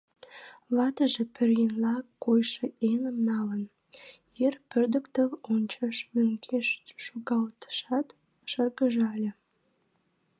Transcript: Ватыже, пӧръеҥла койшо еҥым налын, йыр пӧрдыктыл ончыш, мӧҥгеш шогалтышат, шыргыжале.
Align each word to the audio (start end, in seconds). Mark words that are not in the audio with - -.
Ватыже, 0.75 1.23
пӧръеҥла 1.35 1.95
койшо 2.23 2.65
еҥым 2.91 3.17
налын, 3.29 3.63
йыр 4.37 4.55
пӧрдыктыл 4.69 5.29
ончыш, 5.53 5.97
мӧҥгеш 6.13 6.67
шогалтышат, 7.05 8.07
шыргыжале. 8.51 9.31